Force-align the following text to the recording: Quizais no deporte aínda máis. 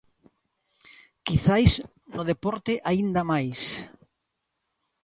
Quizais 1.27 1.71
no 2.15 2.23
deporte 2.31 2.73
aínda 2.89 3.21
máis. 3.31 3.59